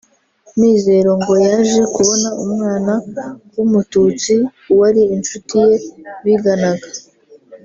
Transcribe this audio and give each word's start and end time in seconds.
Mizero 0.59 1.11
ngo 1.21 1.33
yaje 1.45 1.81
kubona 1.95 2.29
umwana 2.43 2.93
w’umututsi 3.55 4.33
wari 4.79 5.01
inshuti 5.15 5.55
ye 5.65 5.75
biganaga 6.23 6.87